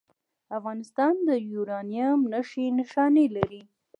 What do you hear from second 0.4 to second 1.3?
افغانستان د